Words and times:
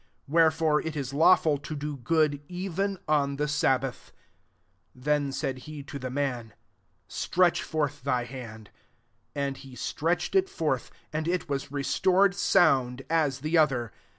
Wherefore 0.27 0.81
it 0.81 0.95
is 0.95 1.13
lawful 1.13 1.59
to 1.59 1.75
do 1.75 1.95
good 1.95 2.41
even 2.47 2.97
on 3.07 3.35
the 3.35 3.47
sabbath." 3.47 4.11
13 4.95 4.95
Then 5.03 5.31
said 5.31 5.57
he 5.69 5.83
to 5.83 5.99
the 5.99 6.09
man, 6.09 6.53
"Stretch 7.07 7.61
forth 7.61 8.03
thy 8.03 8.23
hand. 8.23 8.71
And 9.35 9.57
he 9.57 9.75
stretched 9.75 10.33
ir 10.33 10.47
forth; 10.47 10.89
and 11.13 11.27
it 11.27 11.47
was 11.47 11.71
restored 11.71 12.33
sound, 12.33 13.03
as 13.11 13.41
the 13.41 13.59
other. 13.59 13.91